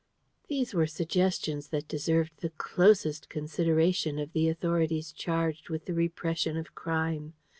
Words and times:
These 0.47 0.73
were 0.73 0.87
suggestions 0.87 1.67
that 1.67 1.87
deserved 1.87 2.37
the 2.37 2.49
closest 2.49 3.29
consideration 3.29 4.17
of 4.17 4.33
the 4.33 4.49
Authorities 4.49 5.11
charged 5.11 5.69
with 5.69 5.85
the 5.85 5.93
repression 5.93 6.57
of 6.57 6.73
crime. 6.73 7.35